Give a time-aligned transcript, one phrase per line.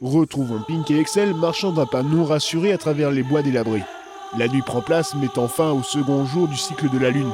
[0.00, 3.82] Retrouvons Pink et Excel marchant d'un pas non rassuré à travers les bois délabrés.
[4.38, 7.32] La nuit prend place, mettant fin au second jour du cycle de la Lune.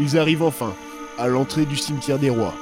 [0.00, 0.74] Ils arrivent enfin,
[1.18, 2.54] à l'entrée du cimetière des rois.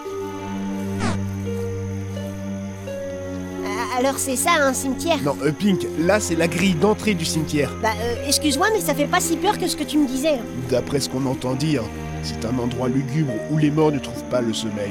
[3.63, 7.25] Euh, Alors c'est ça un cimetière Non, euh, Pink, là c'est la grille d'entrée du
[7.25, 7.71] cimetière.
[7.81, 10.41] Bah euh, excuse-moi mais ça fait pas si peur que ce que tu me disais.
[10.69, 11.85] D'après ce qu'on entend dire,
[12.25, 14.91] c'est un endroit lugubre où les morts ne trouvent pas le sommeil.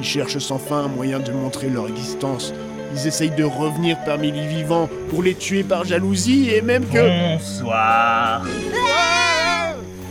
[0.00, 2.52] Ils cherchent sans fin un moyen de montrer leur existence.
[2.92, 7.36] Ils essayent de revenir parmi les vivants pour les tuer par jalousie et même que...
[7.36, 8.42] Bonsoir.
[8.42, 9.13] Ah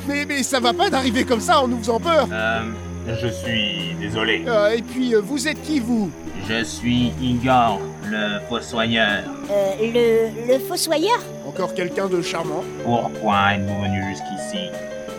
[0.07, 2.61] mais, mais ça va pas d'arriver comme ça en nous faisant peur Euh,
[3.07, 4.43] je suis désolé.
[4.47, 6.09] Euh, Et puis, euh, vous êtes qui vous?
[6.47, 9.23] Je suis Igor, le fossoyeur.
[9.49, 11.19] Euh, le, le fossoyeur?
[11.47, 14.69] Encore quelqu'un de charmant Pourquoi êtes-vous venu jusqu'ici?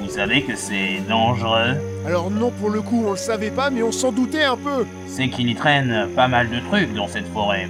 [0.01, 3.83] Vous savez que c'est dangereux Alors non, pour le coup, on le savait pas, mais
[3.83, 4.85] on s'en doutait un peu.
[5.07, 7.69] C'est qu'il y traîne pas mal de trucs dans cette forêt.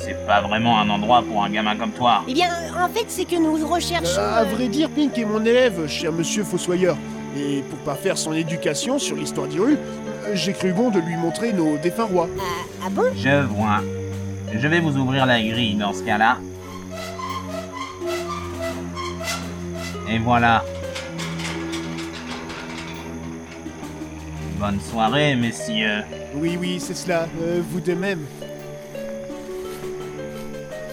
[0.00, 2.22] C'est pas vraiment un endroit pour un gamin comme toi.
[2.28, 4.20] Eh bien euh, en fait c'est que nous recherchons...
[4.20, 6.96] Euh, à euh, vrai dire, Pink est mon élève, cher monsieur Fossoyeur.
[7.36, 9.78] Et pour pas faire son éducation sur l'histoire d'Irul,
[10.34, 12.28] j'ai cru bon de lui montrer nos défunts rois.
[12.38, 12.42] ah,
[12.86, 13.04] ah bon?
[13.16, 13.80] Je vois.
[14.52, 16.38] Je vais vous ouvrir la grille dans ce cas-là.
[20.10, 20.64] Et voilà.
[24.58, 26.02] Bonne soirée, messieurs.
[26.34, 28.24] Oui, oui, c'est cela, euh, vous de même.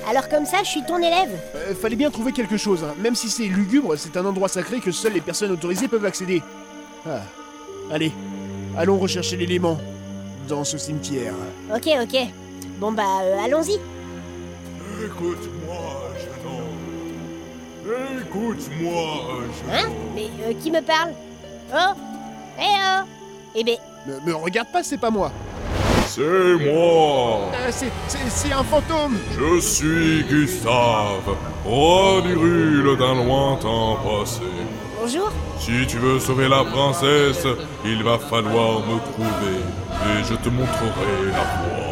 [0.07, 2.93] Alors comme ça je suis ton élève Euh, fallait bien trouver quelque chose, hein.
[2.99, 6.41] même si c'est lugubre, c'est un endroit sacré que seules les personnes autorisées peuvent accéder.
[7.07, 7.21] Ah.
[7.91, 8.11] Allez,
[8.77, 9.79] allons rechercher l'élément
[10.47, 11.33] dans ce cimetière.
[11.73, 12.17] Ok ok.
[12.79, 13.79] Bon bah euh, allons-y.
[15.05, 18.21] Écoute-moi, jeune homme.
[18.21, 19.03] Écoute-moi,
[19.41, 21.11] jeune Hein Mais euh, qui me parle?
[21.73, 21.93] Oh
[22.59, 23.03] Eh oh
[23.55, 23.77] Eh ben
[24.07, 25.31] Me, me regarde pas, c'est pas moi.
[26.15, 27.51] C'est moi.
[27.53, 34.43] Euh, c'est, c'est, c'est un fantôme Je suis Gustave, roi d'Irule d'un lointain passé.
[34.97, 37.45] bonjour Si tu veux sauver la princesse,
[37.83, 41.84] il va falloir me trouver et je te montrerai la voie.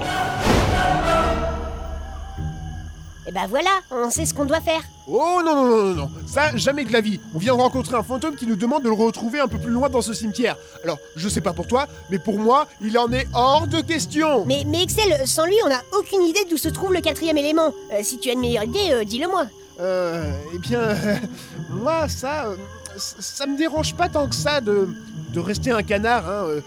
[3.33, 4.81] Ben voilà, on sait ce qu'on doit faire.
[5.07, 7.19] Oh non, non, non, non, non, ça, jamais de la vie.
[7.33, 9.71] On vient de rencontrer un fantôme qui nous demande de le retrouver un peu plus
[9.71, 10.55] loin dans ce cimetière.
[10.83, 14.45] Alors, je sais pas pour toi, mais pour moi, il en est hors de question.
[14.45, 17.73] Mais, mais Excel, sans lui, on n'a aucune idée d'où se trouve le quatrième élément.
[17.91, 19.47] Euh, si tu as une meilleure idée, euh, dis-le-moi.
[19.79, 21.15] Euh, eh bien, euh,
[21.71, 22.55] moi, ça, euh,
[22.97, 24.87] ça ça me dérange pas tant que ça de,
[25.33, 26.29] de rester un canard.
[26.29, 26.61] Hein.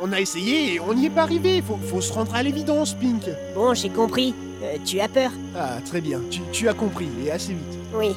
[0.00, 1.62] On a essayé et on n'y est pas arrivé.
[1.62, 3.22] Faut, faut se rendre à l'évidence, Pink.
[3.54, 4.34] Bon, j'ai compris.
[4.62, 6.20] Euh, tu as peur Ah, très bien.
[6.30, 7.78] Tu, tu as compris et assez vite.
[7.94, 8.14] Oui.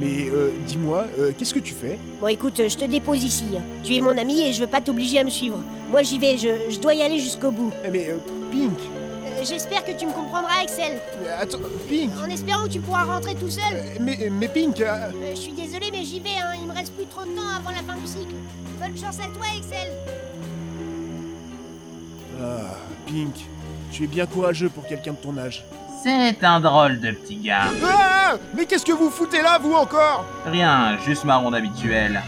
[0.00, 1.98] Mais euh, dis-moi, euh, qu'est-ce que tu fais?
[2.20, 3.44] Bon, écoute, je te dépose ici.
[3.84, 5.58] Tu es mon ami et je veux pas t'obliger à me suivre.
[5.90, 7.72] Moi, j'y vais, je, je dois y aller jusqu'au bout.
[7.84, 8.16] Eh, Mais euh,
[8.50, 8.78] Pink,
[9.42, 12.10] J'espère que tu me comprendras, euh, attends, Pink.
[12.24, 13.62] En espérant que tu pourras rentrer tout seul.
[14.00, 16.54] Mais, mais Pink, je suis désolé, mais j'y vais, hein.
[16.60, 18.34] Il me reste plus trop de temps avant la fin du cycle.
[18.80, 19.92] Bonne chance à toi, Excel.
[22.42, 22.74] Ah,
[23.06, 23.34] Pink,
[23.92, 25.64] tu es bien courageux pour quelqu'un de ton âge.
[26.02, 27.68] C'est un drôle de petit gars.
[27.82, 30.26] Ah Mais qu'est-ce que vous foutez là, vous encore?
[30.46, 32.20] Rien, juste ma ronde habituelle.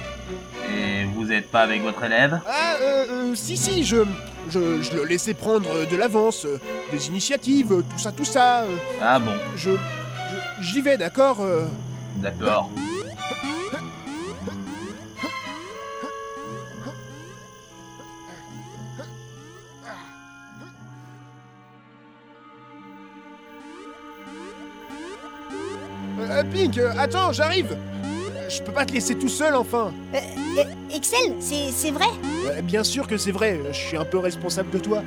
[0.71, 2.41] Et vous êtes pas avec votre élève?
[2.49, 4.05] Ah, euh, euh, si, si, je,
[4.49, 6.59] je, je le laissais prendre de l'avance, euh,
[6.91, 8.65] des initiatives, tout ça, tout ça.
[9.03, 9.71] Ah bon, je,
[10.61, 11.39] j'y vais, d'accord
[12.17, 12.71] d'accord.
[26.79, 30.19] euh, euh, attends, j'arrive Euh, Je peux pas te laisser tout seul, enfin Euh,
[30.59, 30.65] euh,
[30.95, 32.07] Excel, c'est vrai
[32.47, 35.03] Euh, Bien sûr que c'est vrai, je suis un peu responsable de toi.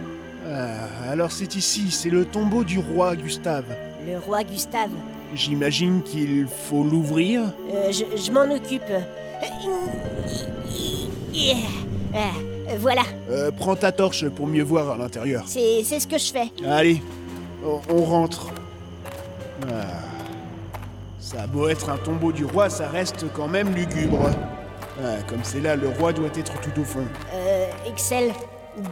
[0.52, 3.66] Ah, alors c'est ici, c'est le tombeau du roi Gustave.
[4.08, 4.90] Le roi Gustave.
[5.36, 8.82] J'imagine qu'il faut l'ouvrir Euh, je je m'en occupe.
[8.90, 9.00] Euh,
[12.16, 12.20] euh,
[12.80, 15.44] voilà, Euh, Prends ta torche pour mieux voir à l'intérieur.
[15.46, 16.52] c'est c'est ce que je fais.
[16.68, 17.02] Allez,
[17.64, 18.48] on, on rentre.
[19.70, 19.86] Ah.
[21.20, 24.30] Ça a beau être un tombeau du roi, ça reste quand même lugubre.
[25.04, 27.06] Ah, comme c'est là, le roi doit être tout au fond.
[27.34, 28.32] Euh, Excel,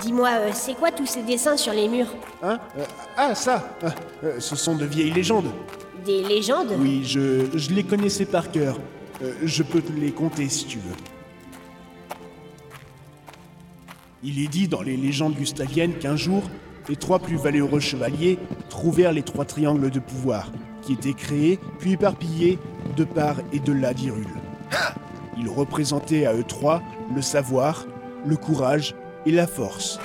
[0.02, 2.08] dis-moi, euh, c'est quoi tous ces dessins sur les murs
[2.44, 2.84] Hein Euh,
[3.18, 3.88] Ah, ça Ah,
[4.24, 5.50] euh, Ce sont de vieilles légendes.
[6.06, 8.78] Des légendes Oui, je, je les connaissais par cœur.
[9.44, 10.96] Je peux te les compter si tu veux.
[14.24, 16.44] Il est dit dans les légendes gustaviennes qu'un jour,
[16.88, 18.38] les trois plus valeureux chevaliers
[18.70, 20.52] trouvèrent les trois triangles de pouvoir,
[20.88, 22.58] qui étaient créés puis éparpillés
[22.96, 24.26] de part et de là d'Irule.
[25.38, 26.82] Ils représentaient à eux trois
[27.14, 27.86] le savoir,
[28.26, 28.96] le courage
[29.26, 30.00] et la force.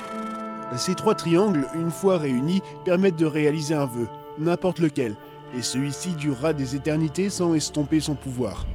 [0.75, 4.07] Ces trois triangles, une fois réunis, permettent de réaliser un vœu,
[4.37, 5.15] n'importe lequel,
[5.57, 8.67] et celui-ci durera des éternités sans estomper son pouvoir.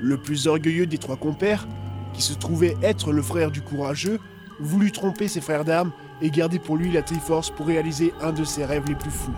[0.00, 1.66] Le plus orgueilleux des trois compères,
[2.14, 4.20] qui se trouvait être le frère du courageux,
[4.60, 5.92] voulut tromper ses frères d'armes
[6.22, 9.34] et garder pour lui la Triforce pour réaliser un de ses rêves les plus fous.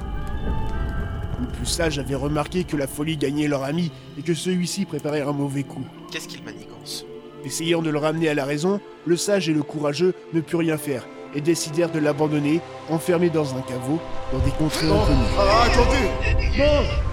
[1.41, 5.23] Le plus sage avait remarqué que la folie gagnait leur ami et que celui-ci préparait
[5.23, 5.85] un mauvais coup.
[6.11, 7.05] Qu'est-ce qu'il manigance?
[7.45, 10.79] Essayant de le ramener à la raison, le sage et le courageux ne purent rien
[10.79, 12.61] faire et décidèrent de l'abandonner,
[12.91, 14.01] enfermé dans un caveau,
[14.33, 15.35] dans des contrées inconnues.
[15.39, 17.06] Ah, attendez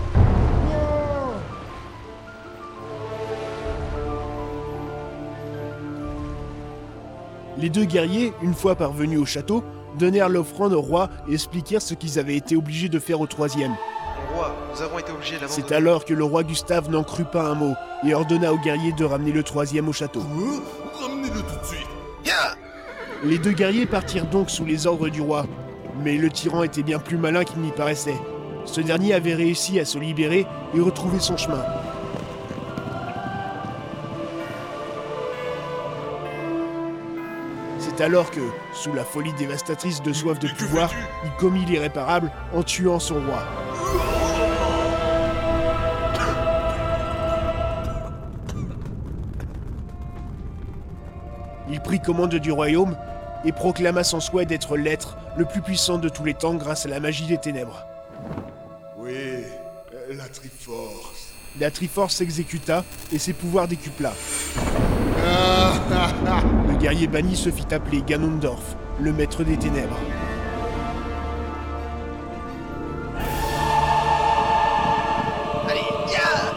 [7.64, 9.64] Les deux guerriers, une fois parvenus au château,
[9.98, 13.72] donnèrent l'offrande au roi et expliquèrent ce qu'ils avaient été obligés de faire au troisième.
[13.72, 15.64] Mon roi, nous avons été obligés d'abandonner.
[15.70, 17.74] C'est alors que le roi Gustave n'en crut pas un mot
[18.06, 20.20] et ordonna aux guerriers de ramener le troisième au château.
[20.20, 21.08] Quoi?
[21.08, 21.88] Ramenez-le tout de suite.
[22.26, 22.58] Ya
[23.24, 25.46] Les deux guerriers partirent donc sous les ordres du roi.
[26.04, 28.20] Mais le tyran était bien plus malin qu'il n'y paraissait.
[28.66, 30.46] Ce dernier avait réussi à se libérer
[30.76, 31.64] et retrouver son chemin.
[37.96, 38.42] C'est alors que,
[38.74, 40.92] sous la folie dévastatrice de soif de pouvoir,
[41.24, 43.44] il commit l'irréparable en tuant son roi.
[51.70, 52.98] Il prit commande du royaume
[53.46, 56.90] et proclama son souhait d'être l'être le plus puissant de tous les temps grâce à
[56.90, 57.86] la magie des ténèbres.
[58.98, 59.44] Oui,
[60.10, 61.34] la Triforce.
[61.60, 64.14] La Triforce s'exécuta et ses pouvoirs décupla.
[66.68, 69.98] Le guerrier banni se fit appeler Ganondorf, le maître des ténèbres.
[75.70, 75.80] Allez,
[76.12, 76.54] ya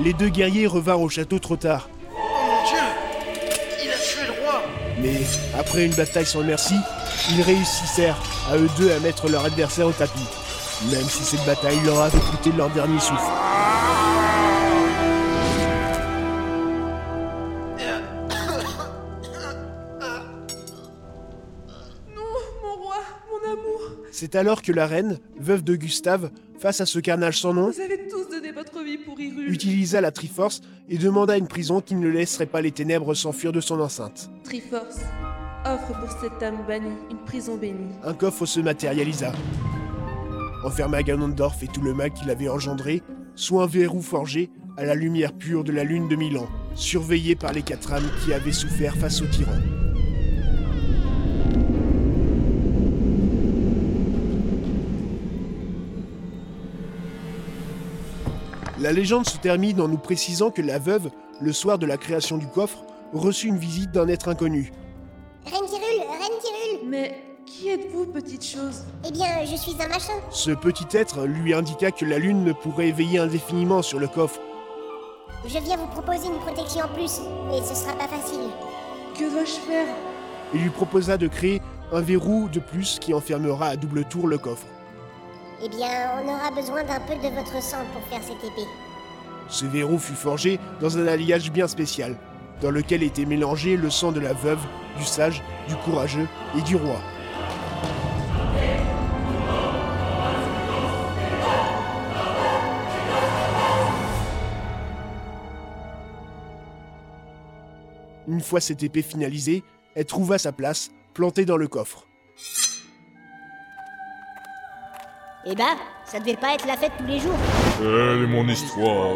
[0.00, 2.16] Les deux guerriers revinrent au château trop tard, Oh
[2.46, 2.78] mon dieu
[3.84, 4.62] Il a tué le roi
[4.96, 5.20] mais
[5.58, 6.74] après une bataille sans merci,
[7.30, 8.16] ils réussissèrent
[8.50, 10.26] à eux deux à mettre leur adversaire au tapis,
[10.90, 13.53] même si cette bataille leur avait coûté leur dernier souffle.
[24.16, 26.30] C'est alors que la reine, veuve de Gustave,
[26.60, 29.50] face à ce carnage sans nom, vous avez tous donné votre vie pour Hyrule.
[29.50, 33.60] utilisa la Triforce et demanda une prison qui ne laisserait pas les ténèbres s'enfuir de
[33.60, 34.30] son enceinte.
[34.44, 35.00] Triforce,
[35.66, 37.90] offre pour cette âme bannie une prison bénie.
[38.04, 39.32] Un coffre se matérialisa.
[40.64, 43.02] Enferma Ganondorf et tout le mal qu'il avait engendré
[43.34, 46.46] sous un verrou forgé à la lumière pure de la lune de Milan,
[46.76, 49.58] surveillé par les quatre âmes qui avaient souffert face au tyran.
[58.84, 61.08] La légende se termine en nous précisant que la veuve,
[61.40, 62.84] le soir de la création du coffre,
[63.14, 64.74] reçut une visite d'un être inconnu.
[65.46, 68.84] Reine Tyrul, Reine Tyrul Mais qui êtes-vous, petite chose?
[69.08, 70.12] Eh bien, je suis un machin.
[70.28, 74.38] Ce petit être lui indiqua que la lune ne pourrait veiller indéfiniment sur le coffre.
[75.46, 78.50] Je viens vous proposer une protection en plus, mais ce sera pas facile.
[79.18, 79.86] Que dois-je faire?
[80.52, 84.36] Et lui proposa de créer un verrou de plus qui enfermera à double tour le
[84.36, 84.66] coffre.
[85.66, 88.68] Eh bien, on aura besoin d'un peu de votre sang pour faire cette épée.
[89.48, 92.18] Ce verrou fut forgé dans un alliage bien spécial,
[92.60, 94.60] dans lequel était mélangé le sang de la veuve,
[94.98, 96.28] du sage, du courageux
[96.58, 97.00] et du roi.
[108.28, 112.06] Une fois cette épée finalisée, elle trouva sa place, plantée dans le coffre.
[115.46, 117.36] Eh ben, ça devait pas être la fête tous les jours.
[117.78, 119.14] Quelle est mon histoire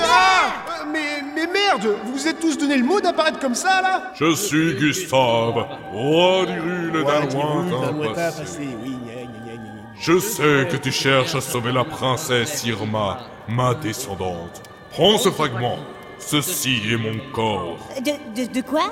[0.00, 4.12] Ah mais, mais merde Vous vous êtes tous donné le mot d'apparaître comme ça, là
[4.18, 8.68] Je suis Gustave, roi d'Irule d'un lointain passé.
[10.00, 14.62] Je sais que tu cherches à sauver la princesse Irma, ma descendante.
[14.92, 15.78] Prends ce fragment.
[16.18, 17.78] Ceci est mon corps.
[18.00, 18.90] De, de, de quoi?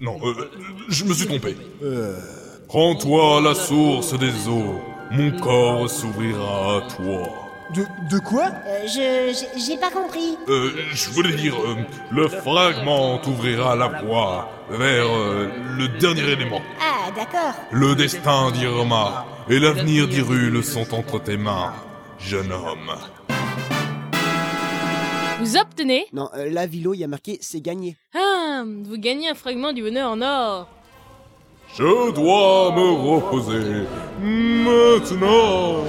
[0.00, 0.50] Non, euh,
[0.88, 1.56] je me suis trompé.
[2.68, 4.80] Prends-toi à la source des eaux.
[5.10, 7.42] Mon corps s'ouvrira à toi.
[7.74, 8.44] De, de quoi?
[8.66, 9.46] Euh, Je.
[9.58, 10.36] j'ai- pas compris.
[10.48, 11.76] Euh, je voulais dire, euh,
[12.12, 16.60] le fragment t'ouvrira la voie vers euh, le dernier élément.
[16.80, 17.54] Ah, d'accord.
[17.72, 21.72] Le destin d'Irma et l'avenir d'Irule sont entre tes mains,
[22.18, 22.92] jeune homme.
[25.40, 26.06] Vous obtenez?
[26.12, 27.96] Non, euh, là, Vilo, il y a marqué c'est gagné.
[28.14, 30.68] Ah, vous gagnez un fragment du bonheur en or.
[31.74, 33.86] Je dois me reposer.
[34.22, 35.84] Maintenant.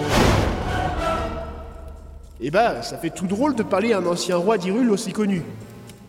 [2.39, 5.41] Eh bah, ça fait tout drôle de parler à un ancien roi d'Hyrule aussi connu.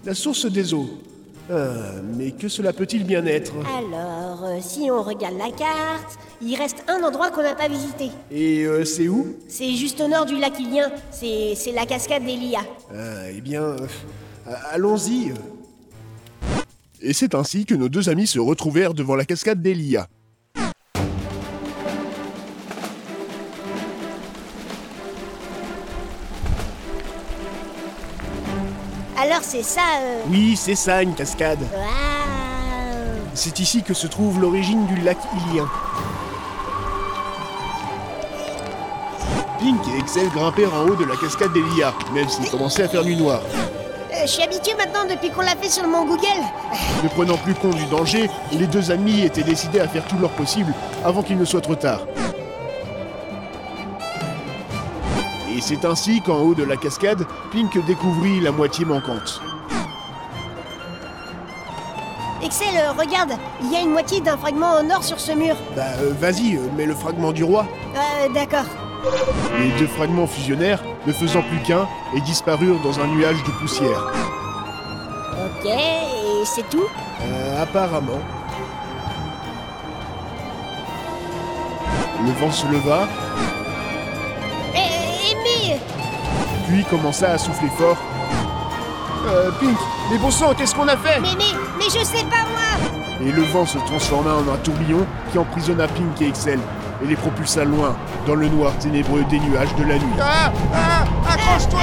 [0.05, 0.89] La source des eaux.
[1.51, 3.55] Euh, mais que cela peut-il bien être?
[3.79, 8.11] Alors, euh, si on regarde la carte, il reste un endroit qu'on n'a pas visité.
[8.31, 9.35] Et euh, c'est où?
[9.49, 10.91] C'est juste au nord du lac Ilien.
[11.11, 12.61] C'est c'est la cascade d'Elia.
[12.93, 13.77] Ah, Eh bien, euh,
[14.73, 15.33] allons-y.
[17.00, 20.09] Et c'est ainsi que nos deux amis se retrouvèrent devant la cascade d'Elia.
[29.17, 30.23] Alors c'est ça, euh...
[30.28, 31.59] Oui, c'est ça, une cascade.
[33.35, 35.19] C'est ici que se trouve l'origine du lac
[35.52, 35.69] Ilien.
[39.61, 43.05] Pink et Excel grimpèrent en haut de la cascade d'Elia, même s'il commençait à faire
[43.05, 43.43] nuit noire.
[44.19, 46.43] Euh, Je suis habitué maintenant depuis qu'on l'a fait sur le mont Google.
[47.03, 50.31] Ne prenant plus compte du danger, les deux amis étaient décidés à faire tout leur
[50.31, 52.01] possible avant qu'il ne soit trop tard.
[55.57, 59.41] Et c'est ainsi qu'en haut de la cascade, Pink découvrit la moitié manquante.
[62.43, 65.57] Excel, euh, regarde, il y a une moitié d'un fragment en or sur ce mur.
[65.75, 67.67] Bah euh, vas-y, mets le fragment du roi.
[67.97, 68.65] Euh, d'accord.
[69.59, 74.07] Les deux fragments fusionnèrent, ne faisant plus qu'un, et disparurent dans un nuage de poussière.
[75.45, 76.87] Ok, et c'est tout?
[77.23, 78.21] Euh, apparemment.
[82.25, 83.07] Le vent se leva,
[84.75, 85.81] Eh, Aimé
[86.67, 87.97] puis commença à souffler fort.
[89.26, 89.76] Euh, Pink,
[90.11, 91.21] mais bon sang, qu'est-ce qu'on a fait?
[91.21, 95.05] Mais, mais, mais je sais pas moi Et le vent se transforma en un tourbillon
[95.33, 96.59] qui emprisonna Pink et Excel
[97.02, 100.17] et les propulsa loin dans le noir ténébreux des nuages de la nuit.
[100.21, 101.81] Ah Ah Accroche-toi